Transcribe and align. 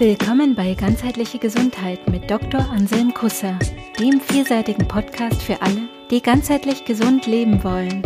Willkommen 0.00 0.56
bei 0.56 0.74
Ganzheitliche 0.74 1.38
Gesundheit 1.38 2.10
mit 2.10 2.28
Dr. 2.28 2.68
Anselm 2.68 3.14
Kusser, 3.14 3.56
dem 4.00 4.20
vielseitigen 4.20 4.88
Podcast 4.88 5.40
für 5.40 5.62
alle, 5.62 5.88
die 6.10 6.20
ganzheitlich 6.20 6.84
gesund 6.84 7.28
leben 7.28 7.62
wollen. 7.62 8.02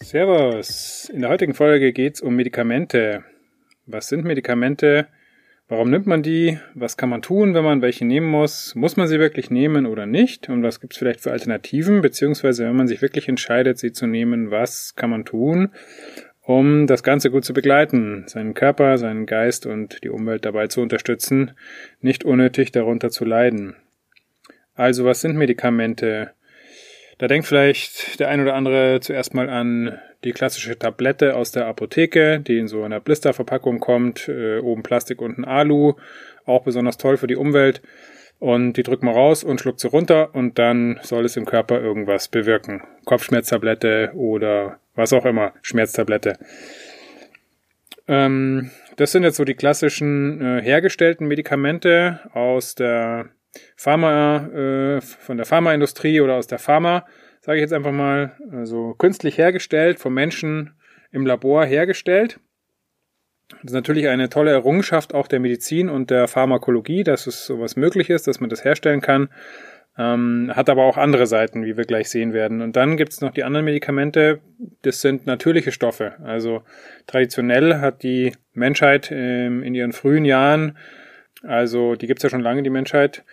Servus! 0.00 1.10
In 1.12 1.20
der 1.20 1.28
heutigen 1.28 1.52
Folge 1.52 1.92
geht 1.92 2.14
es 2.14 2.20
um 2.22 2.34
Medikamente. 2.34 3.22
Was 3.84 4.08
sind 4.08 4.24
Medikamente? 4.24 5.08
Warum 5.68 5.90
nimmt 5.90 6.06
man 6.06 6.22
die? 6.22 6.58
Was 6.74 6.96
kann 6.96 7.10
man 7.10 7.20
tun, 7.20 7.52
wenn 7.52 7.64
man 7.64 7.82
welche 7.82 8.06
nehmen 8.06 8.28
muss? 8.28 8.74
Muss 8.74 8.96
man 8.96 9.08
sie 9.08 9.18
wirklich 9.18 9.50
nehmen 9.50 9.84
oder 9.84 10.06
nicht? 10.06 10.48
Und 10.48 10.62
was 10.62 10.80
gibt 10.80 10.94
es 10.94 10.98
vielleicht 10.98 11.20
für 11.20 11.32
Alternativen? 11.32 12.00
Beziehungsweise, 12.00 12.64
wenn 12.64 12.76
man 12.76 12.88
sich 12.88 13.02
wirklich 13.02 13.28
entscheidet, 13.28 13.76
sie 13.76 13.92
zu 13.92 14.06
nehmen, 14.06 14.50
was 14.50 14.94
kann 14.94 15.10
man 15.10 15.26
tun? 15.26 15.72
Um 16.46 16.86
das 16.86 17.02
Ganze 17.02 17.30
gut 17.30 17.44
zu 17.44 17.52
begleiten, 17.52 18.24
seinen 18.28 18.54
Körper, 18.54 18.98
seinen 18.98 19.26
Geist 19.26 19.66
und 19.66 20.04
die 20.04 20.08
Umwelt 20.08 20.44
dabei 20.44 20.68
zu 20.68 20.80
unterstützen, 20.80 21.52
nicht 22.00 22.24
unnötig 22.24 22.70
darunter 22.70 23.10
zu 23.10 23.24
leiden. 23.24 23.74
Also 24.74 25.04
was 25.04 25.20
sind 25.20 25.36
Medikamente? 25.36 26.30
Da 27.18 27.26
denkt 27.26 27.48
vielleicht 27.48 28.20
der 28.20 28.28
ein 28.28 28.40
oder 28.40 28.54
andere 28.54 29.00
zuerst 29.00 29.34
mal 29.34 29.48
an 29.48 29.98
die 30.22 30.32
klassische 30.32 30.78
Tablette 30.78 31.34
aus 31.34 31.50
der 31.50 31.66
Apotheke, 31.66 32.40
die 32.40 32.58
in 32.58 32.68
so 32.68 32.84
einer 32.84 33.00
Blisterverpackung 33.00 33.80
kommt, 33.80 34.28
äh, 34.28 34.58
oben 34.58 34.82
Plastik, 34.82 35.20
unten 35.20 35.44
Alu, 35.44 35.94
auch 36.44 36.62
besonders 36.62 36.96
toll 36.96 37.16
für 37.16 37.26
die 37.26 37.36
Umwelt. 37.36 37.82
Und 38.38 38.74
die 38.74 38.82
drückt 38.82 39.02
man 39.02 39.14
raus 39.14 39.42
und 39.42 39.60
schluckt 39.60 39.80
sie 39.80 39.88
runter 39.88 40.34
und 40.34 40.58
dann 40.58 41.00
soll 41.02 41.24
es 41.24 41.36
im 41.36 41.46
Körper 41.46 41.80
irgendwas 41.80 42.28
bewirken. 42.28 42.82
Kopfschmerztablette 43.06 44.12
oder 44.14 44.78
was 44.96 45.12
auch 45.12 45.24
immer, 45.24 45.52
Schmerztablette. 45.62 46.38
Ähm, 48.08 48.70
das 48.96 49.12
sind 49.12 49.22
jetzt 49.22 49.36
so 49.36 49.44
die 49.44 49.54
klassischen 49.54 50.40
äh, 50.40 50.62
hergestellten 50.62 51.26
Medikamente 51.26 52.20
aus 52.32 52.74
der 52.74 53.30
Pharma, 53.76 54.46
äh, 54.48 55.00
von 55.00 55.36
der 55.36 55.46
Pharmaindustrie 55.46 56.20
oder 56.20 56.34
aus 56.34 56.46
der 56.46 56.58
Pharma, 56.58 57.06
sage 57.40 57.58
ich 57.58 57.62
jetzt 57.62 57.72
einfach 57.72 57.92
mal, 57.92 58.36
also 58.50 58.94
künstlich 58.94 59.38
hergestellt, 59.38 59.98
vom 59.98 60.14
Menschen 60.14 60.74
im 61.12 61.26
Labor 61.26 61.64
hergestellt. 61.64 62.40
Das 63.48 63.70
ist 63.70 63.74
natürlich 63.74 64.08
eine 64.08 64.28
tolle 64.28 64.50
Errungenschaft 64.50 65.14
auch 65.14 65.28
der 65.28 65.38
Medizin 65.38 65.88
und 65.88 66.10
der 66.10 66.26
Pharmakologie, 66.26 67.04
dass 67.04 67.26
es 67.26 67.46
sowas 67.46 67.76
möglich 67.76 68.10
ist, 68.10 68.26
dass 68.26 68.40
man 68.40 68.50
das 68.50 68.64
herstellen 68.64 69.00
kann. 69.00 69.28
Ähm, 69.98 70.52
hat 70.54 70.68
aber 70.68 70.84
auch 70.84 70.98
andere 70.98 71.26
Seiten, 71.26 71.64
wie 71.64 71.76
wir 71.76 71.84
gleich 71.84 72.10
sehen 72.10 72.34
werden. 72.34 72.60
Und 72.60 72.76
dann 72.76 72.98
gibt 72.98 73.12
es 73.12 73.22
noch 73.22 73.32
die 73.32 73.44
anderen 73.44 73.64
Medikamente, 73.64 74.40
das 74.82 75.00
sind 75.00 75.26
natürliche 75.26 75.72
Stoffe. 75.72 76.14
Also 76.22 76.62
traditionell 77.06 77.80
hat 77.80 78.02
die 78.02 78.32
Menschheit 78.52 79.10
ähm, 79.10 79.62
in 79.62 79.74
ihren 79.74 79.92
frühen 79.92 80.26
Jahren, 80.26 80.76
also 81.42 81.94
die 81.94 82.06
gibt's 82.06 82.22
ja 82.22 82.28
schon 82.28 82.42
lange, 82.42 82.62
die 82.62 82.70
Menschheit, 82.70 83.24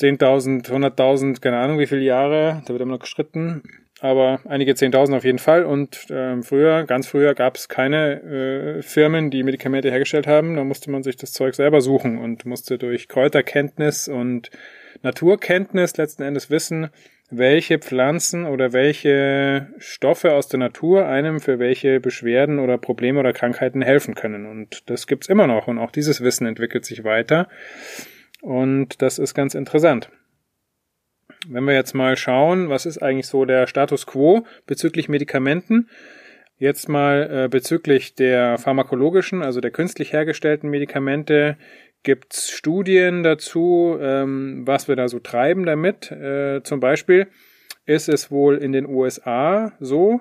10.000, 0.00 0.68
100.000, 0.68 1.40
keine 1.40 1.58
Ahnung 1.58 1.78
wie 1.78 1.86
viele 1.86 2.02
Jahre, 2.02 2.62
da 2.64 2.72
wird 2.72 2.80
immer 2.80 2.94
noch 2.94 3.00
gestritten, 3.00 3.62
aber 4.00 4.40
einige 4.46 4.72
10.000 4.72 5.16
auf 5.16 5.24
jeden 5.24 5.38
Fall. 5.38 5.64
Und 5.64 6.06
ähm, 6.10 6.42
früher, 6.42 6.84
ganz 6.84 7.06
früher, 7.06 7.34
gab 7.34 7.56
es 7.56 7.68
keine 7.68 8.22
äh, 8.22 8.82
Firmen, 8.82 9.30
die 9.30 9.42
Medikamente 9.42 9.90
hergestellt 9.90 10.26
haben. 10.26 10.56
Da 10.56 10.64
musste 10.64 10.90
man 10.90 11.02
sich 11.02 11.16
das 11.16 11.32
Zeug 11.32 11.54
selber 11.54 11.82
suchen 11.82 12.18
und 12.18 12.46
musste 12.46 12.78
durch 12.78 13.08
Kräuterkenntnis 13.08 14.08
und 14.08 14.50
Naturkenntnis 15.02 15.96
letzten 15.96 16.22
Endes 16.22 16.50
wissen, 16.50 16.90
welche 17.30 17.78
Pflanzen 17.78 18.44
oder 18.44 18.72
welche 18.72 19.68
Stoffe 19.78 20.32
aus 20.32 20.48
der 20.48 20.58
Natur 20.58 21.06
einem 21.06 21.40
für 21.40 21.58
welche 21.58 22.00
Beschwerden 22.00 22.58
oder 22.58 22.76
Probleme 22.76 23.20
oder 23.20 23.32
Krankheiten 23.32 23.82
helfen 23.82 24.14
können. 24.14 24.46
Und 24.46 24.90
das 24.90 25.06
gibt's 25.06 25.28
immer 25.28 25.46
noch. 25.46 25.68
Und 25.68 25.78
auch 25.78 25.92
dieses 25.92 26.22
Wissen 26.22 26.46
entwickelt 26.46 26.84
sich 26.84 27.04
weiter. 27.04 27.48
Und 28.40 29.00
das 29.00 29.18
ist 29.18 29.34
ganz 29.34 29.54
interessant. 29.54 30.10
Wenn 31.48 31.64
wir 31.64 31.74
jetzt 31.74 31.94
mal 31.94 32.16
schauen, 32.16 32.68
was 32.68 32.84
ist 32.84 32.98
eigentlich 32.98 33.26
so 33.26 33.44
der 33.44 33.66
Status 33.66 34.06
quo 34.06 34.44
bezüglich 34.66 35.08
Medikamenten? 35.08 35.88
Jetzt 36.58 36.90
mal 36.90 37.44
äh, 37.44 37.48
bezüglich 37.48 38.14
der 38.14 38.58
pharmakologischen, 38.58 39.42
also 39.42 39.62
der 39.62 39.70
künstlich 39.70 40.12
hergestellten 40.12 40.68
Medikamente, 40.68 41.56
gibt's 42.02 42.50
Studien 42.50 43.22
dazu, 43.22 43.96
ähm, 44.00 44.66
was 44.66 44.88
wir 44.88 44.96
da 44.96 45.08
so 45.08 45.18
treiben 45.18 45.66
damit. 45.66 46.10
Äh, 46.10 46.62
zum 46.62 46.80
Beispiel 46.80 47.28
ist 47.86 48.08
es 48.08 48.30
wohl 48.30 48.56
in 48.56 48.72
den 48.72 48.86
USA 48.86 49.72
so, 49.80 50.20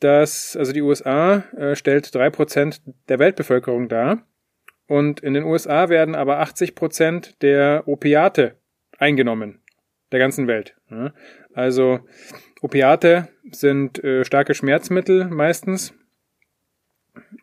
dass, 0.00 0.56
also 0.56 0.72
die 0.72 0.82
USA 0.82 1.44
äh, 1.56 1.76
stellt 1.76 2.14
drei 2.14 2.30
Prozent 2.30 2.82
der 3.08 3.18
Weltbevölkerung 3.18 3.88
dar. 3.88 4.26
Und 4.86 5.20
in 5.20 5.34
den 5.34 5.44
USA 5.44 5.88
werden 5.88 6.14
aber 6.14 6.40
80 6.40 6.74
Prozent 6.74 7.42
der 7.42 7.84
Opiate 7.86 8.56
eingenommen 8.98 9.60
der 10.10 10.18
ganzen 10.18 10.46
Welt. 10.46 10.76
Also 11.54 12.00
Opiate 12.60 13.28
sind 13.50 14.02
äh, 14.04 14.24
starke 14.24 14.54
Schmerzmittel 14.54 15.24
meistens. 15.26 15.94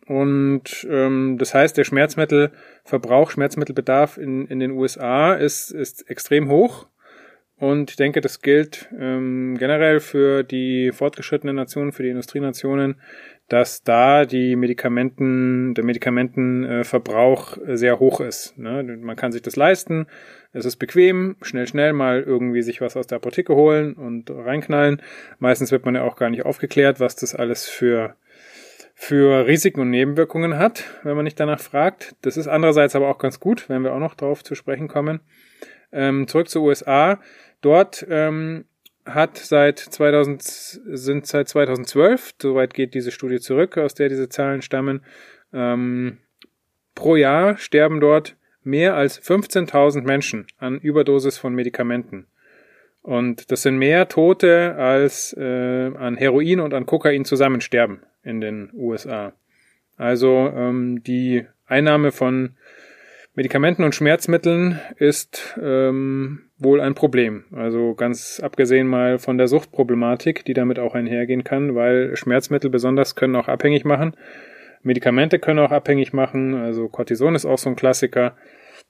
Und 0.06 0.86
ähm, 0.90 1.36
das 1.38 1.54
heißt, 1.54 1.76
der 1.76 1.84
Schmerzmittelverbrauch, 1.84 3.30
Schmerzmittelbedarf 3.30 4.18
in, 4.18 4.46
in 4.46 4.58
den 4.58 4.72
USA 4.72 5.34
ist, 5.34 5.70
ist 5.70 6.10
extrem 6.10 6.48
hoch. 6.48 6.86
Und 7.56 7.90
ich 7.90 7.96
denke, 7.96 8.22
das 8.22 8.40
gilt 8.40 8.88
ähm, 8.98 9.56
generell 9.58 10.00
für 10.00 10.42
die 10.42 10.92
fortgeschrittenen 10.92 11.56
Nationen, 11.56 11.92
für 11.92 12.02
die 12.02 12.08
Industrienationen, 12.08 12.96
dass 13.48 13.82
da 13.82 14.24
die 14.24 14.56
Medikamenten, 14.56 15.74
der 15.74 15.84
Medikamentenverbrauch 15.84 17.58
sehr 17.66 17.98
hoch 17.98 18.20
ist. 18.20 18.56
Ne? 18.56 18.82
Man 18.82 19.16
kann 19.16 19.32
sich 19.32 19.42
das 19.42 19.56
leisten, 19.56 20.06
es 20.52 20.64
ist 20.64 20.76
bequem, 20.76 21.36
schnell, 21.42 21.66
schnell 21.66 21.92
mal 21.92 22.22
irgendwie 22.22 22.62
sich 22.62 22.80
was 22.80 22.96
aus 22.96 23.06
der 23.06 23.16
Apotheke 23.16 23.54
holen 23.54 23.92
und 23.92 24.30
reinknallen. 24.30 25.02
Meistens 25.38 25.70
wird 25.70 25.84
man 25.84 25.94
ja 25.94 26.02
auch 26.02 26.16
gar 26.16 26.30
nicht 26.30 26.46
aufgeklärt, 26.46 26.98
was 26.98 27.14
das 27.14 27.34
alles 27.34 27.68
für 27.68 28.16
für 29.02 29.46
Risiken 29.46 29.80
und 29.80 29.88
Nebenwirkungen 29.88 30.58
hat, 30.58 30.84
wenn 31.04 31.16
man 31.16 31.24
nicht 31.24 31.40
danach 31.40 31.58
fragt. 31.58 32.14
Das 32.20 32.36
ist 32.36 32.48
andererseits 32.48 32.94
aber 32.94 33.08
auch 33.08 33.16
ganz 33.16 33.40
gut, 33.40 33.66
wenn 33.70 33.82
wir 33.82 33.94
auch 33.94 33.98
noch 33.98 34.14
darauf 34.14 34.44
zu 34.44 34.54
sprechen 34.54 34.88
kommen. 34.88 35.20
Ähm, 35.90 36.28
zurück 36.28 36.50
zu 36.50 36.62
USA. 36.62 37.18
Dort 37.62 38.06
ähm, 38.10 38.66
hat 39.06 39.38
seit 39.38 39.78
2000, 39.78 40.42
sind 40.42 41.26
seit 41.26 41.48
2012, 41.48 42.34
soweit 42.42 42.74
geht 42.74 42.92
diese 42.92 43.10
Studie 43.10 43.40
zurück, 43.40 43.78
aus 43.78 43.94
der 43.94 44.10
diese 44.10 44.28
Zahlen 44.28 44.60
stammen, 44.60 45.02
ähm, 45.54 46.18
pro 46.94 47.16
Jahr 47.16 47.56
sterben 47.56 48.00
dort 48.00 48.36
mehr 48.62 48.96
als 48.96 49.18
15.000 49.18 50.02
Menschen 50.02 50.46
an 50.58 50.78
Überdosis 50.78 51.38
von 51.38 51.54
Medikamenten. 51.54 52.26
Und 53.00 53.50
das 53.50 53.62
sind 53.62 53.78
mehr 53.78 54.08
Tote 54.08 54.74
als 54.76 55.34
äh, 55.38 55.90
an 55.96 56.18
Heroin 56.18 56.60
und 56.60 56.74
an 56.74 56.84
Kokain 56.84 57.24
zusammen 57.24 57.62
sterben 57.62 58.02
in 58.22 58.40
den 58.40 58.70
USA. 58.74 59.32
Also 59.96 60.50
ähm, 60.54 61.02
die 61.02 61.46
Einnahme 61.66 62.12
von 62.12 62.56
Medikamenten 63.34 63.84
und 63.84 63.94
Schmerzmitteln 63.94 64.80
ist 64.96 65.58
ähm, 65.62 66.50
wohl 66.58 66.80
ein 66.80 66.94
Problem. 66.94 67.44
Also 67.52 67.94
ganz 67.94 68.40
abgesehen 68.40 68.86
mal 68.86 69.18
von 69.18 69.38
der 69.38 69.46
Suchtproblematik, 69.46 70.44
die 70.44 70.52
damit 70.52 70.78
auch 70.78 70.94
einhergehen 70.94 71.44
kann, 71.44 71.74
weil 71.74 72.16
Schmerzmittel 72.16 72.70
besonders 72.70 73.14
können 73.14 73.36
auch 73.36 73.48
abhängig 73.48 73.84
machen. 73.84 74.16
Medikamente 74.82 75.38
können 75.38 75.60
auch 75.60 75.70
abhängig 75.70 76.12
machen. 76.12 76.54
Also 76.54 76.88
Cortison 76.88 77.34
ist 77.34 77.46
auch 77.46 77.58
so 77.58 77.70
ein 77.70 77.76
Klassiker. 77.76 78.36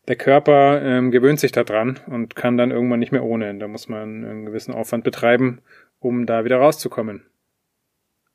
Der 0.09 0.17
Körper 0.17 0.81
ähm, 0.83 1.11
gewöhnt 1.11 1.41
sich 1.41 1.53
daran 1.53 2.01
und 2.07 2.35
kann 2.35 2.57
dann 2.57 2.71
irgendwann 2.71 3.01
nicht 3.01 3.13
mehr 3.13 3.25
ohne. 3.25 3.55
Da 3.59 3.69
muss 3.69 3.89
man 3.89 4.25
einen 4.25 4.47
gewissen 4.47 4.73
Aufwand 4.73 5.05
betreiben, 5.05 5.61
um 5.99 6.27
da 6.27 6.45
wieder 6.45 6.57
rauszukommen. 6.57 7.27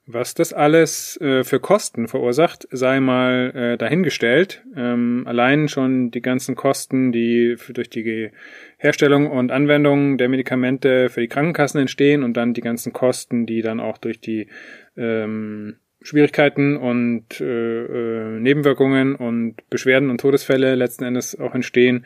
Was 0.08 0.36
das 0.36 0.54
alles 0.54 1.20
äh, 1.20 1.44
für 1.44 1.60
Kosten 1.60 2.08
verursacht, 2.08 2.68
sei 2.70 3.00
mal 3.00 3.52
äh, 3.56 3.78
dahingestellt. 3.78 4.64
Ähm, 4.76 5.24
allein 5.26 5.68
schon 5.68 6.12
die 6.12 6.22
ganzen 6.22 6.56
Kosten, 6.56 7.12
die 7.12 7.56
für, 7.58 7.74
durch 7.74 7.90
die 7.90 8.30
Herstellung 8.78 9.32
und 9.32 9.52
Anwendung 9.52 10.20
der 10.20 10.30
Medikamente 10.30 11.10
für 11.10 11.22
die 11.22 11.28
Krankenkassen 11.28 11.82
entstehen 11.82 12.22
und 12.22 12.38
dann 12.38 12.54
die 12.54 12.62
ganzen 12.62 12.94
Kosten, 12.94 13.48
die 13.48 13.64
dann 13.64 13.80
auch 13.80 13.98
durch 13.98 14.20
die 14.20 14.48
ähm, 14.96 15.78
Schwierigkeiten 16.04 16.78
und 16.78 17.42
äh, 17.42 17.86
äh, 17.86 18.40
Nebenwirkungen 18.40 19.16
und 19.16 19.56
Beschwerden 19.72 20.12
und 20.12 20.22
Todesfälle 20.22 20.76
letzten 20.76 21.04
Endes 21.04 21.40
auch 21.40 21.56
entstehen, 21.56 22.06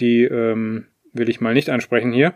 die 0.00 0.22
ähm, 0.24 0.86
will 1.12 1.28
ich 1.28 1.42
mal 1.42 1.52
nicht 1.52 1.68
ansprechen 1.68 2.12
hier. 2.12 2.32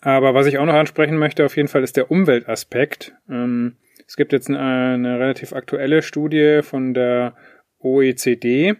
Aber 0.00 0.34
was 0.34 0.46
ich 0.46 0.58
auch 0.58 0.66
noch 0.66 0.74
ansprechen 0.74 1.16
möchte, 1.16 1.44
auf 1.44 1.56
jeden 1.56 1.68
Fall, 1.68 1.82
ist 1.82 1.96
der 1.96 2.10
Umweltaspekt. 2.10 3.14
Ähm, 3.28 3.76
es 4.06 4.16
gibt 4.16 4.32
jetzt 4.32 4.48
eine, 4.48 4.58
eine 4.58 5.18
relativ 5.18 5.52
aktuelle 5.52 6.02
Studie 6.02 6.60
von 6.62 6.94
der 6.94 7.34
OECD, 7.80 8.76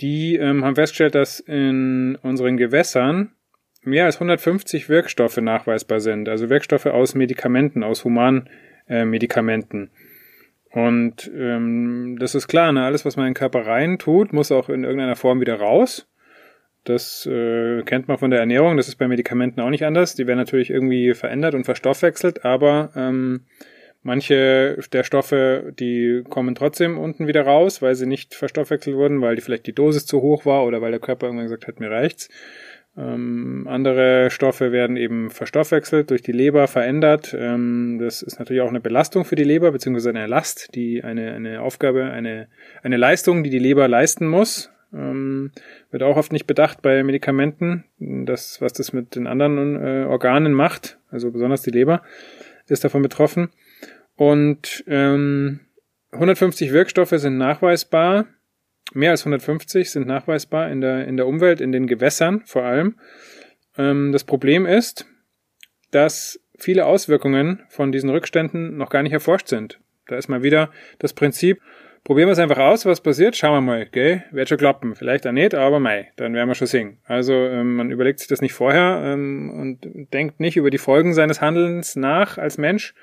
die 0.00 0.36
ähm, 0.36 0.64
haben 0.64 0.74
festgestellt, 0.74 1.14
dass 1.14 1.40
in 1.40 2.16
unseren 2.22 2.56
Gewässern 2.56 3.32
mehr 3.82 4.06
als 4.06 4.16
150 4.16 4.88
Wirkstoffe 4.88 5.38
nachweisbar 5.38 6.00
sind, 6.00 6.28
also 6.28 6.50
Wirkstoffe 6.50 6.86
aus 6.86 7.14
Medikamenten, 7.14 7.82
aus 7.82 8.04
Humanmedikamenten. 8.04 9.90
Und 10.70 11.30
ähm, 11.34 12.16
das 12.20 12.34
ist 12.34 12.46
klar, 12.46 12.72
ne? 12.72 12.84
alles, 12.84 13.04
was 13.04 13.16
man 13.16 13.26
in 13.26 13.30
den 13.30 13.38
Körper 13.38 13.66
rein 13.66 13.98
tut, 13.98 14.32
muss 14.32 14.52
auch 14.52 14.68
in 14.68 14.84
irgendeiner 14.84 15.16
Form 15.16 15.40
wieder 15.40 15.56
raus. 15.56 16.06
Das 16.84 17.26
äh, 17.26 17.82
kennt 17.82 18.08
man 18.08 18.18
von 18.18 18.30
der 18.30 18.40
Ernährung, 18.40 18.76
das 18.76 18.88
ist 18.88 18.96
bei 18.96 19.06
Medikamenten 19.06 19.60
auch 19.60 19.70
nicht 19.70 19.84
anders. 19.84 20.14
Die 20.14 20.26
werden 20.26 20.38
natürlich 20.38 20.70
irgendwie 20.70 21.14
verändert 21.14 21.54
und 21.54 21.64
verstoffwechselt, 21.64 22.44
aber 22.44 22.90
ähm, 22.96 23.46
manche 24.02 24.78
der 24.92 25.04
Stoffe, 25.04 25.74
die 25.78 26.22
kommen 26.28 26.54
trotzdem 26.54 26.98
unten 26.98 27.26
wieder 27.26 27.42
raus, 27.42 27.82
weil 27.82 27.94
sie 27.94 28.06
nicht 28.06 28.34
verstoffwechselt 28.34 28.96
wurden, 28.96 29.20
weil 29.20 29.36
die 29.36 29.42
vielleicht 29.42 29.66
die 29.66 29.74
Dosis 29.74 30.06
zu 30.06 30.22
hoch 30.22 30.46
war 30.46 30.64
oder 30.64 30.80
weil 30.80 30.90
der 30.90 31.00
Körper 31.00 31.26
irgendwann 31.26 31.46
gesagt 31.46 31.66
hat, 31.66 31.80
mir 31.80 31.90
reicht's. 31.90 32.28
Ähm, 32.96 33.66
andere 33.68 34.30
Stoffe 34.30 34.72
werden 34.72 34.96
eben 34.96 35.30
verstoffwechselt, 35.30 36.10
durch 36.10 36.22
die 36.22 36.32
Leber 36.32 36.66
verändert. 36.66 37.36
Ähm, 37.38 37.98
das 38.00 38.22
ist 38.22 38.38
natürlich 38.38 38.62
auch 38.62 38.68
eine 38.68 38.80
Belastung 38.80 39.24
für 39.24 39.36
die 39.36 39.44
Leber, 39.44 39.70
beziehungsweise 39.70 40.10
eine 40.10 40.26
Last, 40.26 40.74
die 40.74 41.04
eine, 41.04 41.32
eine 41.32 41.62
Aufgabe, 41.62 42.04
eine, 42.04 42.48
eine 42.82 42.96
Leistung, 42.96 43.44
die 43.44 43.50
die 43.50 43.58
Leber 43.58 43.86
leisten 43.86 44.26
muss. 44.26 44.70
Ähm, 44.92 45.52
wird 45.90 46.02
auch 46.02 46.16
oft 46.16 46.32
nicht 46.32 46.46
bedacht 46.46 46.82
bei 46.82 47.02
Medikamenten, 47.02 47.84
das, 47.98 48.60
was 48.60 48.72
das 48.72 48.92
mit 48.92 49.14
den 49.14 49.26
anderen 49.26 49.76
äh, 49.76 50.04
Organen 50.04 50.52
macht, 50.52 50.98
also 51.10 51.30
besonders 51.30 51.62
die 51.62 51.70
Leber 51.70 52.02
ist 52.66 52.84
davon 52.84 53.02
betroffen. 53.02 53.50
Und 54.16 54.84
ähm, 54.86 55.60
150 56.12 56.72
Wirkstoffe 56.72 57.14
sind 57.14 57.38
nachweisbar, 57.38 58.26
mehr 58.92 59.10
als 59.12 59.22
150 59.22 59.90
sind 59.90 60.06
nachweisbar 60.06 60.70
in 60.70 60.80
der, 60.80 61.06
in 61.06 61.16
der 61.16 61.26
Umwelt, 61.26 61.60
in 61.60 61.72
den 61.72 61.86
Gewässern 61.86 62.42
vor 62.46 62.64
allem. 62.64 62.96
Ähm, 63.76 64.12
das 64.12 64.24
Problem 64.24 64.66
ist, 64.66 65.06
dass 65.90 66.40
viele 66.58 66.86
Auswirkungen 66.86 67.62
von 67.68 67.92
diesen 67.92 68.10
Rückständen 68.10 68.76
noch 68.76 68.90
gar 68.90 69.02
nicht 69.02 69.12
erforscht 69.12 69.48
sind. 69.48 69.80
Da 70.06 70.16
ist 70.16 70.28
mal 70.28 70.42
wieder 70.42 70.70
das 70.98 71.12
Prinzip, 71.12 71.60
probieren 72.04 72.28
wir 72.28 72.32
es 72.32 72.38
einfach 72.38 72.58
aus, 72.58 72.86
was 72.86 73.00
passiert, 73.00 73.36
schauen 73.36 73.54
wir 73.54 73.60
mal, 73.60 73.86
gell? 73.86 74.24
Wird 74.30 74.48
schon 74.48 74.58
klappen. 74.58 74.94
Vielleicht 74.94 75.26
auch 75.26 75.32
nicht, 75.32 75.54
aber 75.54 75.80
mei, 75.80 76.10
dann 76.16 76.34
werden 76.34 76.48
wir 76.48 76.54
schon 76.54 76.66
singen. 76.66 76.98
Also 77.04 77.32
ähm, 77.32 77.76
man 77.76 77.90
überlegt 77.90 78.20
sich 78.20 78.28
das 78.28 78.40
nicht 78.40 78.54
vorher 78.54 79.02
ähm, 79.04 79.50
und 79.50 80.12
denkt 80.12 80.40
nicht 80.40 80.56
über 80.56 80.70
die 80.70 80.78
Folgen 80.78 81.12
seines 81.12 81.40
Handelns 81.40 81.96
nach 81.96 82.38
als 82.38 82.58
Mensch, 82.58 82.94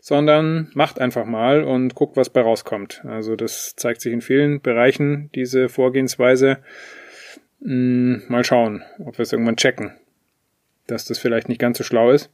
sondern 0.00 0.70
macht 0.74 1.00
einfach 1.00 1.26
mal 1.26 1.64
und 1.64 1.94
guckt, 1.94 2.16
was 2.16 2.30
bei 2.30 2.40
rauskommt. 2.40 3.02
Also 3.04 3.36
das 3.36 3.74
zeigt 3.76 4.00
sich 4.00 4.12
in 4.12 4.20
vielen 4.20 4.60
Bereichen, 4.60 5.30
diese 5.34 5.68
Vorgehensweise. 5.68 6.58
Hm, 7.60 8.22
mal 8.28 8.44
schauen, 8.44 8.84
ob 9.04 9.18
wir 9.18 9.24
es 9.24 9.32
irgendwann 9.32 9.56
checken, 9.56 9.92
dass 10.86 11.04
das 11.04 11.18
vielleicht 11.18 11.48
nicht 11.48 11.60
ganz 11.60 11.78
so 11.78 11.84
schlau 11.84 12.12
ist. 12.12 12.30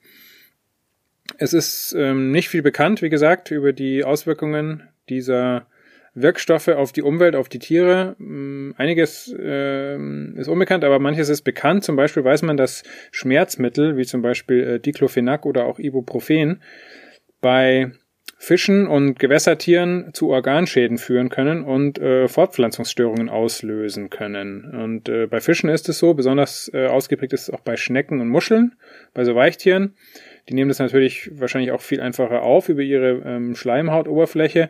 Es 1.39 1.55
ist 1.55 1.95
ähm, 1.99 2.31
nicht 2.31 2.51
viel 2.51 2.63
bekannt, 2.63 3.01
wie 3.01 3.09
gesagt, 3.09 3.51
über 3.51 3.73
die 3.73 4.05
Auswirkungen 4.05 4.83
dieser 5.09 5.67
Wirkstoffe 6.15 6.69
auf 6.69 6.93
die 6.93 7.03
Umwelt, 7.03 7.35
auf 7.35 7.49
die 7.49 7.59
Tiere. 7.59 8.15
Hm, 8.19 8.75
einiges 8.79 9.35
äh, 9.37 9.97
ist 10.37 10.49
unbekannt, 10.49 10.85
aber 10.85 10.99
manches 10.99 11.29
ist 11.29 11.43
bekannt. 11.43 11.85
Zum 11.85 11.97
Beispiel 11.97 12.25
weiß 12.25 12.43
man, 12.43 12.57
dass 12.57 12.85
Schmerzmittel, 13.11 13.97
wie 13.97 14.05
zum 14.05 14.23
Beispiel 14.23 14.63
äh, 14.63 14.81
Diclofenac 14.81 15.45
oder 15.45 15.67
auch 15.67 15.79
Ibuprofen, 15.79 16.63
bei 17.41 17.93
Fischen 18.39 18.87
und 18.87 19.19
Gewässertieren 19.19 20.11
zu 20.13 20.31
Organschäden 20.31 20.99
führen 20.99 21.31
können 21.31 21.65
und 21.65 21.99
äh, 21.99 22.29
Fortpflanzungsstörungen 22.29 23.29
auslösen 23.29 24.11
können. 24.11 24.71
Und 24.71 25.09
äh, 25.09 25.27
bei 25.27 25.41
Fischen 25.41 25.71
ist 25.71 25.89
es 25.89 25.99
so, 25.99 26.15
besonders 26.15 26.71
äh, 26.75 26.87
ausgeprägt 26.87 27.33
ist 27.33 27.49
es 27.49 27.51
auch 27.51 27.61
bei 27.61 27.77
Schnecken 27.77 28.21
und 28.21 28.29
Muscheln, 28.29 28.75
bei 29.15 29.25
so 29.25 29.35
Weichtieren. 29.35 29.95
Die 30.49 30.55
nehmen 30.55 30.69
das 30.69 30.79
natürlich 30.79 31.31
wahrscheinlich 31.41 31.73
auch 31.73 31.81
viel 31.81 32.03
einfacher 32.03 32.43
auf 32.43 32.69
über 32.69 32.83
ihre 32.83 33.23
ähm, 33.25 33.55
Schleimhautoberfläche 33.55 34.69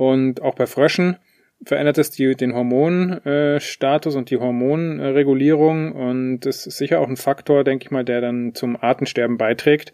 und 0.00 0.40
auch 0.40 0.54
bei 0.54 0.66
Fröschen 0.66 1.18
verändert 1.62 1.98
es 1.98 2.10
die, 2.10 2.34
den 2.34 2.54
Hormonstatus 2.54 4.16
und 4.16 4.30
die 4.30 4.38
Hormonregulierung 4.38 5.92
und 5.92 6.40
das 6.40 6.66
ist 6.66 6.78
sicher 6.78 7.00
auch 7.00 7.08
ein 7.08 7.18
Faktor, 7.18 7.64
denke 7.64 7.84
ich 7.84 7.90
mal, 7.90 8.02
der 8.02 8.22
dann 8.22 8.54
zum 8.54 8.82
Artensterben 8.82 9.36
beiträgt, 9.36 9.92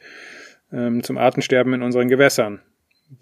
ähm, 0.73 1.03
zum 1.03 1.19
Artensterben 1.19 1.75
in 1.75 1.83
unseren 1.83 2.07
Gewässern. 2.07 2.61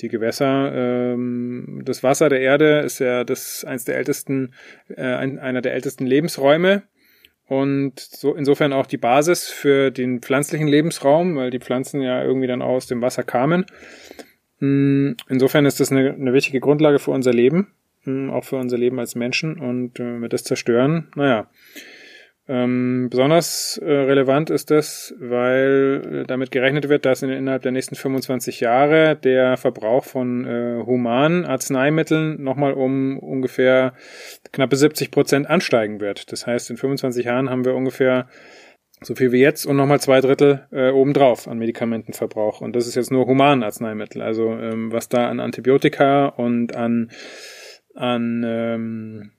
Die 0.02 0.08
Gewässer, 0.08 0.72
ähm, 0.75 1.81
das 1.86 2.02
Wasser 2.02 2.28
der 2.28 2.40
Erde 2.40 2.81
ist 2.81 2.98
ja 2.98 3.25
das 3.25 3.64
eins 3.64 3.86
der 3.86 3.96
ältesten, 3.96 4.52
äh, 4.94 5.02
ein, 5.02 5.38
einer 5.38 5.62
der 5.62 5.72
ältesten 5.72 6.04
Lebensräume 6.04 6.82
und 7.46 7.98
so 7.98 8.34
insofern 8.34 8.75
auch 8.75 8.86
die 8.86 8.98
Basis 8.98 9.48
für 9.48 9.90
den 9.90 10.20
pflanzlichen 10.20 10.69
Lebensraum, 10.69 11.36
weil 11.36 11.50
die 11.50 11.60
Pflanzen 11.60 12.02
ja 12.02 12.22
irgendwie 12.22 12.46
dann 12.46 12.60
aus 12.60 12.86
dem 12.86 13.00
Wasser 13.00 13.22
kamen. 13.22 13.64
Hm, 14.59 15.17
insofern 15.29 15.67
ist 15.67 15.81
das 15.81 15.91
eine, 15.91 16.12
eine 16.12 16.33
wichtige 16.33 16.61
Grundlage 16.61 16.99
für 16.99 17.11
unser 17.11 17.33
Leben, 17.33 17.69
hm, 18.03 18.31
auch 18.31 18.45
für 18.45 18.56
unser 18.56 18.79
Leben 18.79 18.99
als 18.99 19.15
Menschen 19.15 19.59
und 19.59 19.99
äh, 20.01 20.21
wir 20.21 20.29
das 20.29 20.45
zerstören, 20.45 21.09
naja. 21.15 21.49
Ähm, 22.47 23.09
besonders 23.11 23.79
äh, 23.79 23.91
relevant 23.91 24.51
ist 24.51 24.71
das, 24.71 25.15
weil 25.19 26.03
äh, 26.25 26.27
damit 26.27 26.51
gerechnet 26.51 26.91
wird, 26.91 27.06
dass 27.06 27.23
in, 27.23 27.31
innerhalb 27.31 27.62
der 27.62 27.73
nächsten 27.73 27.95
25 27.95 28.61
Jahre 28.61 29.17
der 29.17 29.56
Verbrauch 29.56 30.05
von 30.05 30.45
äh, 30.45 30.83
humanen 30.85 31.47
Arzneimitteln 31.47 32.43
nochmal 32.43 32.75
um 32.75 33.19
ungefähr 33.19 33.95
knappe 34.53 34.77
70 34.77 35.11
Prozent 35.11 35.49
ansteigen 35.49 36.01
wird. 36.01 36.33
Das 36.33 36.47
heißt, 36.47 36.69
in 36.69 36.77
25 36.77 37.25
Jahren 37.25 37.49
haben 37.49 37.65
wir 37.65 37.75
ungefähr 37.75 38.29
so 39.06 39.15
viel 39.15 39.33
wie 39.33 39.41
jetzt 39.41 39.67
und 39.67 39.77
nochmal 39.77 40.01
zwei 40.01 40.21
Drittel 40.21 40.67
äh, 40.73 40.91
obendrauf 40.91 41.49
an 41.49 41.59
Medikamentenverbrauch. 41.59 42.61
Und 42.61 42.75
das 42.75 42.87
ist 42.87 42.95
jetzt 42.95 43.11
nur 43.11 43.27
Humanarzneimittel. 43.27 44.23
Also 44.23 44.53
ähm, 44.53 44.93
was 44.93 45.09
da 45.09 45.29
an 45.29 45.41
Antibiotika 45.41 46.27
und 46.27 46.75
an, 46.75 47.11
an, 47.95 48.45
ähm, 48.47 49.31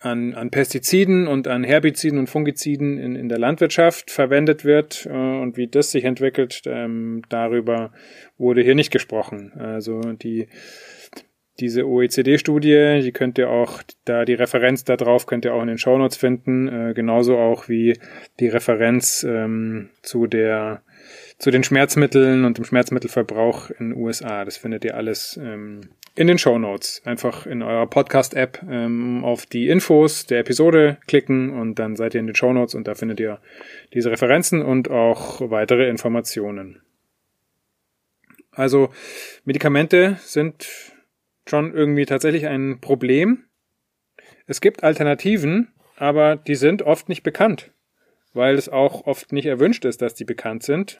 an, 0.00 0.34
an 0.34 0.50
Pestiziden 0.50 1.26
und 1.26 1.48
an 1.48 1.64
Herbiziden 1.64 2.18
und 2.18 2.28
Fungiziden 2.28 2.98
in, 2.98 3.16
in 3.16 3.28
der 3.28 3.38
Landwirtschaft 3.38 4.10
verwendet 4.10 4.64
wird 4.64 5.06
äh, 5.06 5.10
und 5.10 5.56
wie 5.56 5.68
das 5.68 5.90
sich 5.90 6.04
entwickelt, 6.04 6.62
ähm, 6.66 7.22
darüber 7.28 7.92
wurde 8.36 8.62
hier 8.62 8.74
nicht 8.74 8.90
gesprochen. 8.90 9.52
Also 9.58 10.00
die 10.00 10.48
diese 11.60 11.86
OECD-Studie, 11.86 13.00
die 13.02 13.12
könnt 13.12 13.38
ihr 13.38 13.48
auch, 13.48 13.82
da 14.04 14.24
die 14.24 14.34
Referenz 14.34 14.84
da 14.84 14.96
drauf 14.96 15.26
könnt 15.26 15.44
ihr 15.44 15.54
auch 15.54 15.62
in 15.62 15.68
den 15.68 15.78
Shownotes 15.78 16.16
finden, 16.16 16.68
äh, 16.68 16.94
genauso 16.94 17.38
auch 17.38 17.68
wie 17.68 17.98
die 18.40 18.48
Referenz 18.48 19.24
ähm, 19.28 19.90
zu 20.02 20.26
der 20.26 20.82
zu 21.38 21.50
den 21.50 21.64
Schmerzmitteln 21.64 22.44
und 22.44 22.58
dem 22.58 22.64
Schmerzmittelverbrauch 22.64 23.70
in 23.70 23.90
den 23.90 23.98
USA. 23.98 24.44
Das 24.44 24.56
findet 24.56 24.84
ihr 24.84 24.96
alles 24.96 25.38
ähm, 25.42 25.80
in 26.14 26.26
den 26.28 26.38
Shownotes. 26.38 27.02
Einfach 27.04 27.46
in 27.46 27.62
eurer 27.62 27.86
Podcast-App 27.86 28.62
ähm, 28.70 29.24
auf 29.24 29.44
die 29.46 29.68
Infos 29.68 30.26
der 30.26 30.40
Episode 30.40 30.98
klicken 31.06 31.50
und 31.50 31.78
dann 31.78 31.96
seid 31.96 32.14
ihr 32.14 32.20
in 32.20 32.26
den 32.26 32.36
Shownotes 32.36 32.74
und 32.74 32.86
da 32.86 32.94
findet 32.94 33.20
ihr 33.20 33.40
diese 33.92 34.10
Referenzen 34.10 34.62
und 34.62 34.90
auch 34.90 35.40
weitere 35.50 35.88
Informationen. 35.88 36.80
Also 38.52 38.90
Medikamente 39.44 40.18
sind 40.20 40.93
schon 41.46 41.74
irgendwie 41.74 42.06
tatsächlich 42.06 42.46
ein 42.46 42.80
Problem. 42.80 43.44
Es 44.46 44.60
gibt 44.60 44.82
Alternativen, 44.82 45.72
aber 45.96 46.36
die 46.36 46.54
sind 46.54 46.82
oft 46.82 47.08
nicht 47.08 47.22
bekannt, 47.22 47.72
weil 48.32 48.54
es 48.56 48.68
auch 48.68 49.06
oft 49.06 49.32
nicht 49.32 49.46
erwünscht 49.46 49.84
ist, 49.84 50.02
dass 50.02 50.14
die 50.14 50.24
bekannt 50.24 50.62
sind. 50.62 50.98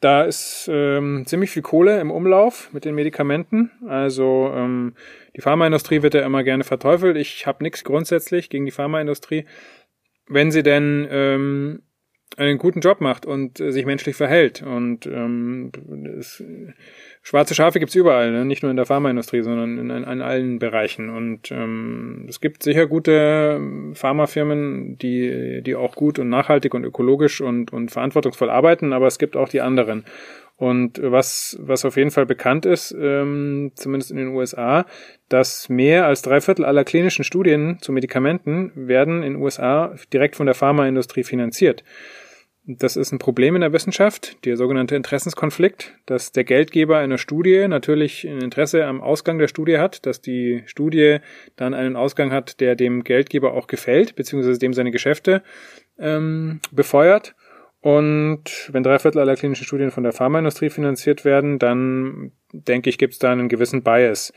Da 0.00 0.24
ist 0.24 0.68
ähm, 0.72 1.22
ziemlich 1.26 1.50
viel 1.50 1.62
Kohle 1.62 2.00
im 2.00 2.10
Umlauf 2.10 2.72
mit 2.72 2.84
den 2.84 2.96
Medikamenten. 2.96 3.70
Also 3.86 4.52
ähm, 4.52 4.96
die 5.36 5.40
Pharmaindustrie 5.40 6.02
wird 6.02 6.14
ja 6.14 6.26
immer 6.26 6.42
gerne 6.42 6.64
verteufelt. 6.64 7.16
Ich 7.16 7.46
habe 7.46 7.62
nichts 7.62 7.84
grundsätzlich 7.84 8.50
gegen 8.50 8.64
die 8.64 8.72
Pharmaindustrie. 8.72 9.44
Wenn 10.26 10.50
sie 10.50 10.64
denn 10.64 11.06
ähm, 11.08 11.82
einen 12.36 12.58
guten 12.58 12.80
Job 12.80 13.00
macht 13.00 13.26
und 13.26 13.60
äh, 13.60 13.70
sich 13.70 13.86
menschlich 13.86 14.16
verhält. 14.16 14.62
Und 14.62 15.06
ähm, 15.06 15.70
es, 16.18 16.42
schwarze 17.22 17.54
Schafe 17.54 17.78
gibt's 17.78 17.94
überall, 17.94 18.32
ne? 18.32 18.44
nicht 18.44 18.62
nur 18.62 18.70
in 18.70 18.76
der 18.76 18.86
Pharmaindustrie, 18.86 19.42
sondern 19.42 19.78
in, 19.78 19.90
in, 19.90 20.04
in 20.04 20.20
allen 20.20 20.58
Bereichen. 20.58 21.08
Und 21.08 21.50
ähm, 21.52 22.26
es 22.28 22.40
gibt 22.40 22.62
sicher 22.62 22.86
gute 22.86 23.56
ähm, 23.56 23.94
Pharmafirmen, 23.94 24.98
die, 24.98 25.62
die 25.62 25.76
auch 25.76 25.94
gut 25.94 26.18
und 26.18 26.28
nachhaltig 26.28 26.74
und 26.74 26.84
ökologisch 26.84 27.40
und, 27.40 27.72
und 27.72 27.90
verantwortungsvoll 27.90 28.50
arbeiten, 28.50 28.92
aber 28.92 29.06
es 29.06 29.18
gibt 29.18 29.36
auch 29.36 29.48
die 29.48 29.60
anderen. 29.60 30.04
Und 30.56 31.00
was, 31.02 31.58
was 31.60 31.84
auf 31.84 31.96
jeden 31.96 32.10
Fall 32.10 32.26
bekannt 32.26 32.66
ist, 32.66 32.94
ähm, 32.96 33.72
zumindest 33.74 34.10
in 34.10 34.16
den 34.16 34.28
USA, 34.28 34.86
dass 35.28 35.68
mehr 35.68 36.06
als 36.06 36.22
drei 36.22 36.40
Viertel 36.40 36.64
aller 36.64 36.84
klinischen 36.84 37.24
Studien 37.24 37.78
zu 37.80 37.90
Medikamenten 37.90 38.70
werden 38.74 39.22
in 39.22 39.34
den 39.34 39.42
USA 39.42 39.94
direkt 40.12 40.36
von 40.36 40.46
der 40.46 40.54
Pharmaindustrie 40.54 41.24
finanziert. 41.24 41.82
Das 42.64 42.94
ist 42.94 43.10
ein 43.10 43.18
Problem 43.18 43.56
in 43.56 43.60
der 43.60 43.72
Wissenschaft, 43.72 44.44
der 44.44 44.56
sogenannte 44.56 44.94
Interessenskonflikt, 44.94 45.94
dass 46.06 46.30
der 46.30 46.44
Geldgeber 46.44 46.98
einer 46.98 47.18
Studie 47.18 47.66
natürlich 47.66 48.24
ein 48.24 48.38
Interesse 48.40 48.86
am 48.86 49.00
Ausgang 49.00 49.38
der 49.38 49.48
Studie 49.48 49.78
hat, 49.78 50.06
dass 50.06 50.20
die 50.20 50.62
Studie 50.66 51.18
dann 51.56 51.74
einen 51.74 51.96
Ausgang 51.96 52.30
hat, 52.30 52.60
der 52.60 52.76
dem 52.76 53.02
Geldgeber 53.02 53.54
auch 53.54 53.66
gefällt, 53.66 54.14
beziehungsweise 54.14 54.60
dem 54.60 54.74
seine 54.74 54.92
Geschäfte 54.92 55.42
ähm, 55.98 56.60
befeuert. 56.70 57.34
Und 57.80 58.70
wenn 58.70 58.84
drei 58.84 59.00
Viertel 59.00 59.18
aller 59.18 59.34
klinischen 59.34 59.64
Studien 59.64 59.90
von 59.90 60.04
der 60.04 60.12
Pharmaindustrie 60.12 60.70
finanziert 60.70 61.24
werden, 61.24 61.58
dann 61.58 62.30
denke 62.52 62.90
ich, 62.90 62.96
gibt 62.96 63.14
es 63.14 63.18
da 63.18 63.32
einen 63.32 63.48
gewissen 63.48 63.82
Bias. 63.82 64.32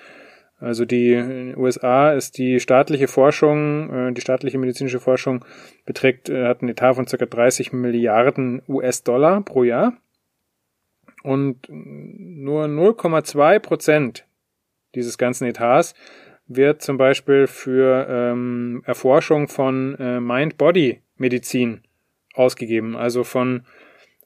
Also 0.57 0.85
die 0.85 1.13
in 1.13 1.29
den 1.29 1.57
USA 1.57 2.13
ist 2.13 2.38
die 2.38 2.59
staatliche 2.59 3.07
Forschung, 3.07 3.93
äh, 3.93 4.13
die 4.13 4.21
staatliche 4.21 4.57
medizinische 4.57 5.00
Forschung 5.00 5.43
beträgt, 5.85 6.29
äh, 6.29 6.47
hat 6.47 6.62
einen 6.62 6.69
Etat 6.69 6.95
von 6.95 7.05
ca. 7.05 7.25
30 7.25 7.74
Milliarden 7.74 8.62
US-Dollar 8.67 9.41
pro 9.41 9.63
Jahr. 9.63 9.93
Und 11.24 11.67
nur 11.67 12.65
0,2 12.65 13.59
Prozent 13.59 14.25
dieses 14.93 15.17
ganzen 15.17 15.45
Etats 15.45 15.95
wird 16.47 16.81
zum 16.81 16.97
Beispiel 16.97 17.47
für 17.47 18.07
ähm, 18.07 18.83
Erforschung 18.85 19.47
von 19.47 19.95
äh, 20.00 20.19
Mind-Body-Medizin 20.19 21.81
ausgegeben, 22.35 22.95
also 22.95 23.24
von 23.24 23.65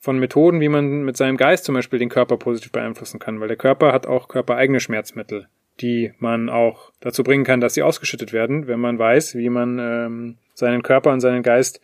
von 0.01 0.17
Methoden, 0.17 0.61
wie 0.61 0.69
man 0.69 1.03
mit 1.03 1.17
seinem 1.17 1.35
Geist 1.35 1.65
zum 1.65 1.75
Beispiel 1.75 1.99
den 1.99 2.09
Körper 2.09 2.37
positiv 2.37 2.71
beeinflussen 2.71 3.19
kann, 3.19 3.39
weil 3.41 3.49
der 3.49 3.57
Körper 3.57 3.91
hat 3.91 4.07
auch 4.07 4.29
körpereigene 4.29 4.79
Schmerzmittel, 4.79 5.49
die 5.81 6.13
man 6.19 6.49
auch 6.49 6.91
dazu 6.99 7.23
bringen 7.23 7.43
kann, 7.43 7.61
dass 7.61 7.73
sie 7.73 7.83
ausgeschüttet 7.83 8.33
werden, 8.33 8.67
wenn 8.67 8.79
man 8.79 8.99
weiß, 8.99 9.35
wie 9.35 9.49
man 9.49 9.79
ähm, 9.79 10.37
seinen 10.53 10.83
Körper 10.83 11.11
und 11.11 11.21
seinen 11.21 11.43
Geist 11.43 11.81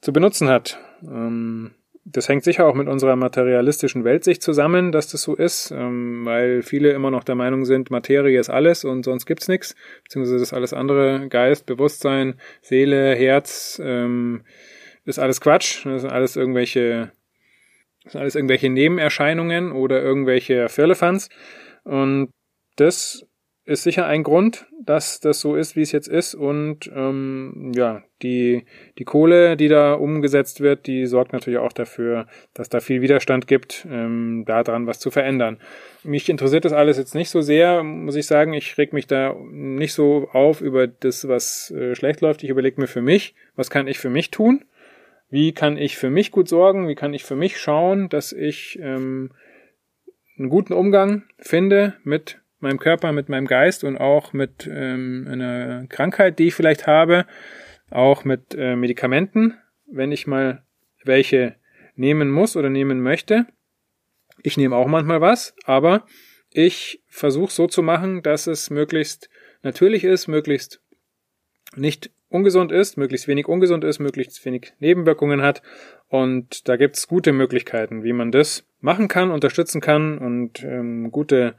zu 0.00 0.12
benutzen 0.12 0.48
hat. 0.48 0.78
Ähm, 1.02 1.72
das 2.10 2.28
hängt 2.28 2.44
sicher 2.44 2.66
auch 2.66 2.74
mit 2.74 2.88
unserer 2.88 3.16
materialistischen 3.16 4.04
Weltsicht 4.04 4.42
zusammen, 4.42 4.92
dass 4.92 5.08
das 5.08 5.22
so 5.22 5.34
ist, 5.34 5.70
ähm, 5.70 6.24
weil 6.24 6.62
viele 6.62 6.92
immer 6.92 7.10
noch 7.10 7.24
der 7.24 7.34
Meinung 7.34 7.64
sind, 7.64 7.90
Materie 7.90 8.38
ist 8.40 8.48
alles 8.48 8.84
und 8.84 9.04
sonst 9.04 9.26
gibt's 9.26 9.48
nichts, 9.48 9.74
beziehungsweise 10.04 10.38
das 10.38 10.52
alles 10.52 10.72
andere, 10.72 11.28
Geist, 11.28 11.66
Bewusstsein, 11.66 12.40
Seele, 12.62 13.14
Herz, 13.14 13.80
ähm, 13.84 14.42
ist 15.04 15.18
alles 15.18 15.40
Quatsch, 15.40 15.84
das 15.84 16.02
sind 16.02 16.10
alles 16.10 16.36
irgendwelche, 16.36 17.12
das 18.04 18.12
sind 18.12 18.20
alles 18.20 18.34
irgendwelche 18.34 18.70
Nebenerscheinungen 18.70 19.72
oder 19.72 20.00
irgendwelche 20.02 20.68
Firlefanz 20.68 21.28
und 21.84 22.30
das 22.80 23.28
ist 23.68 23.82
sicher 23.82 24.06
ein 24.06 24.22
Grund, 24.22 24.66
dass 24.82 25.20
das 25.20 25.40
so 25.40 25.54
ist, 25.54 25.76
wie 25.76 25.82
es 25.82 25.92
jetzt 25.92 26.08
ist. 26.08 26.34
Und 26.34 26.90
ähm, 26.94 27.72
ja, 27.76 28.02
die, 28.22 28.64
die 28.96 29.04
Kohle, 29.04 29.58
die 29.58 29.68
da 29.68 29.92
umgesetzt 29.92 30.62
wird, 30.62 30.86
die 30.86 31.04
sorgt 31.04 31.34
natürlich 31.34 31.58
auch 31.58 31.74
dafür, 31.74 32.26
dass 32.54 32.70
da 32.70 32.80
viel 32.80 33.02
Widerstand 33.02 33.46
gibt, 33.46 33.86
ähm, 33.90 34.44
daran 34.46 34.86
was 34.86 35.00
zu 35.00 35.10
verändern. 35.10 35.58
Mich 36.02 36.30
interessiert 36.30 36.64
das 36.64 36.72
alles 36.72 36.96
jetzt 36.96 37.14
nicht 37.14 37.28
so 37.28 37.42
sehr, 37.42 37.82
muss 37.82 38.16
ich 38.16 38.26
sagen. 38.26 38.54
Ich 38.54 38.78
reg 38.78 38.94
mich 38.94 39.06
da 39.06 39.36
nicht 39.50 39.92
so 39.92 40.30
auf 40.32 40.62
über 40.62 40.86
das, 40.86 41.28
was 41.28 41.70
äh, 41.72 41.94
schlecht 41.94 42.22
läuft. 42.22 42.42
Ich 42.42 42.48
überlege 42.48 42.80
mir 42.80 42.86
für 42.86 43.02
mich, 43.02 43.34
was 43.54 43.68
kann 43.68 43.86
ich 43.86 43.98
für 43.98 44.10
mich 44.10 44.30
tun? 44.30 44.64
Wie 45.28 45.52
kann 45.52 45.76
ich 45.76 45.98
für 45.98 46.08
mich 46.08 46.30
gut 46.30 46.48
sorgen? 46.48 46.88
Wie 46.88 46.94
kann 46.94 47.12
ich 47.12 47.24
für 47.24 47.36
mich 47.36 47.58
schauen, 47.58 48.08
dass 48.08 48.32
ich 48.32 48.78
ähm, 48.80 49.30
einen 50.38 50.48
guten 50.48 50.72
Umgang 50.72 51.24
finde 51.38 51.96
mit 52.02 52.40
meinem 52.60 52.78
Körper, 52.78 53.12
mit 53.12 53.28
meinem 53.28 53.46
Geist 53.46 53.84
und 53.84 53.96
auch 53.98 54.32
mit 54.32 54.68
ähm, 54.70 55.26
einer 55.30 55.86
Krankheit, 55.88 56.38
die 56.38 56.48
ich 56.48 56.54
vielleicht 56.54 56.86
habe, 56.86 57.26
auch 57.90 58.24
mit 58.24 58.54
äh, 58.54 58.76
Medikamenten, 58.76 59.54
wenn 59.86 60.12
ich 60.12 60.26
mal 60.26 60.62
welche 61.04 61.54
nehmen 61.94 62.30
muss 62.30 62.56
oder 62.56 62.70
nehmen 62.70 63.00
möchte. 63.00 63.46
Ich 64.42 64.56
nehme 64.56 64.76
auch 64.76 64.86
manchmal 64.86 65.20
was, 65.20 65.54
aber 65.64 66.06
ich 66.50 67.02
versuche 67.08 67.52
so 67.52 67.66
zu 67.66 67.82
machen, 67.82 68.22
dass 68.22 68.46
es 68.46 68.70
möglichst 68.70 69.28
natürlich 69.62 70.04
ist, 70.04 70.28
möglichst 70.28 70.80
nicht 71.74 72.10
ungesund 72.28 72.72
ist, 72.72 72.96
möglichst 72.96 73.28
wenig 73.28 73.48
ungesund 73.48 73.84
ist, 73.84 73.98
möglichst 73.98 74.44
wenig 74.44 74.72
Nebenwirkungen 74.78 75.42
hat. 75.42 75.62
Und 76.08 76.68
da 76.68 76.76
gibt's 76.76 77.08
gute 77.08 77.32
Möglichkeiten, 77.32 78.04
wie 78.04 78.12
man 78.12 78.32
das 78.32 78.66
machen 78.80 79.08
kann, 79.08 79.30
unterstützen 79.30 79.80
kann 79.80 80.18
und 80.18 80.62
ähm, 80.62 81.10
gute 81.10 81.54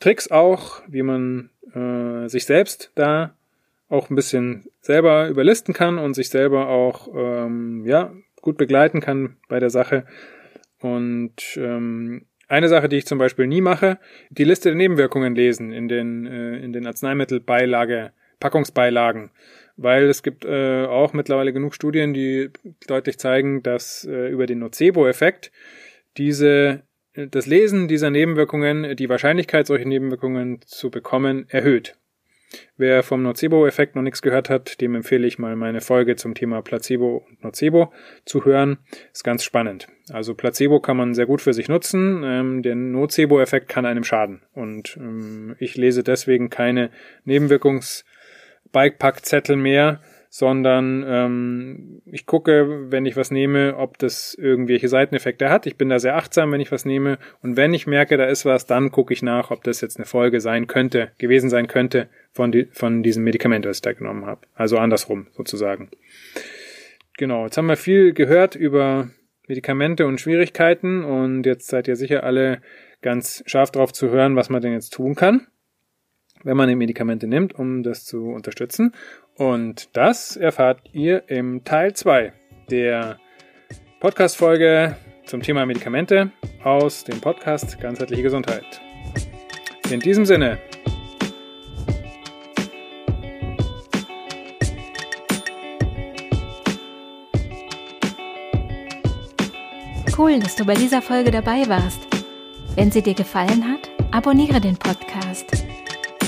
Tricks 0.00 0.30
auch, 0.30 0.82
wie 0.86 1.02
man 1.02 1.50
äh, 1.74 2.28
sich 2.28 2.44
selbst 2.44 2.92
da 2.94 3.34
auch 3.88 4.10
ein 4.10 4.16
bisschen 4.16 4.66
selber 4.80 5.28
überlisten 5.28 5.74
kann 5.74 5.98
und 5.98 6.14
sich 6.14 6.28
selber 6.28 6.68
auch 6.68 7.08
ähm, 7.14 7.84
ja 7.86 8.12
gut 8.40 8.56
begleiten 8.56 9.00
kann 9.00 9.36
bei 9.48 9.60
der 9.60 9.70
Sache. 9.70 10.06
Und 10.80 11.56
ähm, 11.56 12.26
eine 12.48 12.68
Sache, 12.68 12.88
die 12.88 12.96
ich 12.96 13.06
zum 13.06 13.18
Beispiel 13.18 13.46
nie 13.46 13.62
mache, 13.62 13.98
die 14.30 14.44
Liste 14.44 14.68
der 14.68 14.76
Nebenwirkungen 14.76 15.34
lesen 15.34 15.72
in 15.72 15.88
den 15.88 16.26
äh, 16.26 16.58
in 16.58 16.72
den 16.72 16.86
Arzneimittelbeilage 16.86 18.12
Packungsbeilagen, 18.40 19.30
weil 19.76 20.04
es 20.04 20.22
gibt 20.22 20.44
äh, 20.44 20.84
auch 20.84 21.14
mittlerweile 21.14 21.52
genug 21.52 21.74
Studien, 21.74 22.12
die 22.12 22.50
deutlich 22.86 23.18
zeigen, 23.18 23.62
dass 23.62 24.04
äh, 24.04 24.28
über 24.28 24.46
den 24.46 24.58
Nocebo-Effekt 24.58 25.50
diese 26.18 26.82
das 27.14 27.46
Lesen 27.46 27.88
dieser 27.88 28.10
Nebenwirkungen 28.10 28.94
die 28.96 29.08
Wahrscheinlichkeit, 29.08 29.66
solche 29.66 29.88
Nebenwirkungen 29.88 30.60
zu 30.66 30.90
bekommen, 30.90 31.46
erhöht. 31.48 31.96
Wer 32.76 33.02
vom 33.02 33.22
Nocebo-Effekt 33.22 33.96
noch 33.96 34.02
nichts 34.02 34.20
gehört 34.22 34.48
hat, 34.50 34.80
dem 34.80 34.94
empfehle 34.94 35.26
ich 35.26 35.40
mal 35.40 35.56
meine 35.56 35.80
Folge 35.80 36.14
zum 36.16 36.34
Thema 36.34 36.62
Placebo 36.62 37.26
und 37.28 37.42
Nocebo 37.42 37.92
zu 38.24 38.44
hören. 38.44 38.78
Ist 39.12 39.24
ganz 39.24 39.42
spannend. 39.42 39.88
Also 40.12 40.34
Placebo 40.34 40.78
kann 40.80 40.96
man 40.96 41.14
sehr 41.14 41.26
gut 41.26 41.40
für 41.40 41.52
sich 41.52 41.68
nutzen, 41.68 42.22
ähm, 42.24 42.62
der 42.62 42.76
Nocebo-Effekt 42.76 43.68
kann 43.68 43.86
einem 43.86 44.04
schaden. 44.04 44.42
Und 44.52 44.96
ähm, 44.98 45.56
ich 45.58 45.76
lese 45.76 46.04
deswegen 46.04 46.50
keine 46.50 46.90
Nebenwirkungs-Bikepack-Zettel 47.24 49.56
mehr, 49.56 50.00
sondern 50.36 51.04
ähm, 51.06 52.02
ich 52.06 52.26
gucke, 52.26 52.90
wenn 52.90 53.06
ich 53.06 53.16
was 53.16 53.30
nehme, 53.30 53.76
ob 53.76 53.98
das 53.98 54.34
irgendwelche 54.34 54.88
Seiteneffekte 54.88 55.48
hat. 55.48 55.64
Ich 55.64 55.76
bin 55.76 55.90
da 55.90 56.00
sehr 56.00 56.16
achtsam, 56.16 56.50
wenn 56.50 56.60
ich 56.60 56.72
was 56.72 56.84
nehme. 56.84 57.18
Und 57.40 57.56
wenn 57.56 57.72
ich 57.72 57.86
merke, 57.86 58.16
da 58.16 58.24
ist 58.24 58.44
was, 58.44 58.66
dann 58.66 58.90
gucke 58.90 59.14
ich 59.14 59.22
nach, 59.22 59.52
ob 59.52 59.62
das 59.62 59.80
jetzt 59.80 59.96
eine 59.96 60.06
Folge 60.06 60.40
sein 60.40 60.66
könnte, 60.66 61.12
gewesen 61.18 61.50
sein 61.50 61.68
könnte 61.68 62.08
von, 62.32 62.50
die, 62.50 62.66
von 62.72 63.04
diesem 63.04 63.22
Medikament, 63.22 63.64
das 63.64 63.76
ich 63.76 63.82
da 63.82 63.92
genommen 63.92 64.26
habe. 64.26 64.40
Also 64.56 64.76
andersrum 64.76 65.28
sozusagen. 65.30 65.88
Genau, 67.16 67.44
jetzt 67.44 67.56
haben 67.56 67.68
wir 67.68 67.76
viel 67.76 68.12
gehört 68.12 68.56
über 68.56 69.10
Medikamente 69.46 70.04
und 70.04 70.20
Schwierigkeiten 70.20 71.04
und 71.04 71.46
jetzt 71.46 71.68
seid 71.68 71.86
ihr 71.86 71.94
sicher 71.94 72.24
alle 72.24 72.60
ganz 73.02 73.44
scharf 73.46 73.70
drauf 73.70 73.92
zu 73.92 74.10
hören, 74.10 74.34
was 74.34 74.50
man 74.50 74.60
denn 74.60 74.72
jetzt 74.72 74.94
tun 74.94 75.14
kann 75.14 75.46
wenn 76.44 76.56
man 76.56 76.68
die 76.68 76.76
Medikamente 76.76 77.26
nimmt, 77.26 77.54
um 77.58 77.82
das 77.82 78.04
zu 78.04 78.28
unterstützen. 78.28 78.92
Und 79.36 79.96
das 79.96 80.36
erfahrt 80.36 80.80
ihr 80.92 81.28
im 81.28 81.64
Teil 81.64 81.94
2 81.94 82.32
der 82.70 83.18
Podcast-Folge 84.00 84.96
zum 85.24 85.42
Thema 85.42 85.66
Medikamente 85.66 86.30
aus 86.62 87.04
dem 87.04 87.20
Podcast 87.20 87.80
Ganzheitliche 87.80 88.22
Gesundheit. 88.22 88.80
In 89.90 90.00
diesem 90.00 90.24
Sinne, 90.24 90.58
Cool, 100.16 100.38
dass 100.38 100.54
du 100.54 100.64
bei 100.64 100.74
dieser 100.74 101.02
Folge 101.02 101.32
dabei 101.32 101.68
warst. 101.68 102.06
Wenn 102.76 102.92
sie 102.92 103.02
dir 103.02 103.14
gefallen 103.14 103.64
hat, 103.68 103.90
abonniere 104.12 104.60
den 104.60 104.76
Podcast. 104.76 105.64